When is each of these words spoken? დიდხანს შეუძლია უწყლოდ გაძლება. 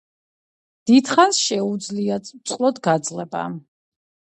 დიდხანს 0.91 1.43
შეუძლია 1.49 2.21
უწყლოდ 2.35 2.85
გაძლება. 2.91 3.49